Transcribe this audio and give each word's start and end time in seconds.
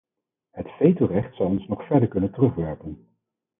Het 0.49 0.67
vetorecht 0.71 1.35
zou 1.35 1.49
ons 1.49 1.67
nog 1.67 1.85
verder 1.85 2.07
kunnen 2.07 2.31
terugwerpen. 2.31 3.07